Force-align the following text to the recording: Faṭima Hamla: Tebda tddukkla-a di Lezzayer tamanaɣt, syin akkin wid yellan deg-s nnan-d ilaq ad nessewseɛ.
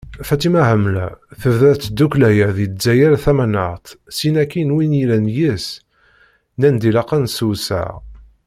Faṭima 0.29 0.61
Hamla: 0.69 1.07
Tebda 1.41 1.71
tddukkla-a 1.75 2.47
di 2.57 2.65
Lezzayer 2.71 3.13
tamanaɣt, 3.23 3.85
syin 4.15 4.35
akkin 4.43 4.73
wid 4.75 4.91
yellan 4.99 5.25
deg-s 5.27 5.65
nnan-d 5.79 6.83
ilaq 6.89 7.09
ad 7.15 7.21
nessewseɛ. 7.23 7.89